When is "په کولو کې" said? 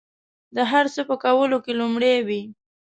1.09-1.73